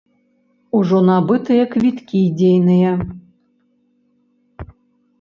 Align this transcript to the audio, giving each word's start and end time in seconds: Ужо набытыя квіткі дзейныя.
Ужо 0.79 0.97
набытыя 1.09 1.63
квіткі 1.77 2.21
дзейныя. 2.41 2.91